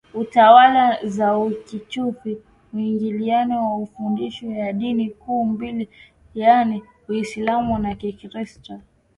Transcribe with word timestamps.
Tawala 0.29 0.99
za 1.03 1.51
Kichifu 1.65 2.41
muingiliano 2.73 3.71
wa 3.73 3.79
mafundisho 3.79 4.45
ya 4.51 4.73
Dini 4.73 5.09
kuu 5.09 5.45
mbili 5.45 5.89
yaani 6.35 6.83
Uislamu 7.09 7.77
na 7.77 7.91
Ukristo 8.03 8.79